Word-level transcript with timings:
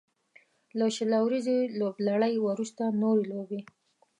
له 0.77 0.85
شل 0.95 1.11
اوريزې 1.21 1.57
لوبلړۍ 1.79 2.35
وروسته 2.41 2.83
نورې 3.01 3.23
لوبې 3.31 3.61